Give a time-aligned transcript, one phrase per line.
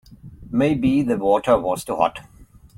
[0.49, 2.21] Maybe the water was too hot.